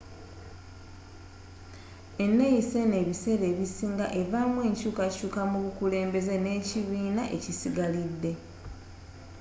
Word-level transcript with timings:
eneeyisa 2.25 2.75
eno 2.83 2.95
ebiseera 3.03 3.45
ebisinga 3.51 4.05
evaamu 4.21 4.59
enkyuukakyuuka 4.67 5.41
mu 5.51 5.57
bukulembeze 5.65 6.35
nekibiina 6.45 7.23
ekisigalidde 7.35 8.31